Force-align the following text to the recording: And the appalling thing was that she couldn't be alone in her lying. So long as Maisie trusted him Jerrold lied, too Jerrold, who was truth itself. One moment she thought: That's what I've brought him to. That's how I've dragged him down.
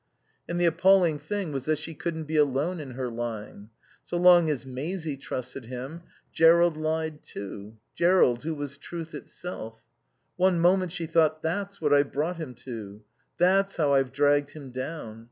And 0.49 0.59
the 0.59 0.65
appalling 0.65 1.19
thing 1.19 1.51
was 1.51 1.65
that 1.65 1.77
she 1.77 1.93
couldn't 1.93 2.23
be 2.23 2.35
alone 2.35 2.79
in 2.79 2.93
her 2.95 3.07
lying. 3.07 3.69
So 4.03 4.17
long 4.17 4.49
as 4.49 4.65
Maisie 4.65 5.15
trusted 5.15 5.65
him 5.65 6.01
Jerrold 6.33 6.75
lied, 6.75 7.21
too 7.21 7.77
Jerrold, 7.93 8.41
who 8.43 8.55
was 8.55 8.79
truth 8.79 9.13
itself. 9.13 9.83
One 10.37 10.59
moment 10.59 10.91
she 10.91 11.05
thought: 11.05 11.43
That's 11.43 11.79
what 11.79 11.93
I've 11.93 12.11
brought 12.13 12.37
him 12.37 12.55
to. 12.65 13.03
That's 13.37 13.77
how 13.77 13.93
I've 13.93 14.11
dragged 14.11 14.53
him 14.53 14.71
down. 14.71 15.19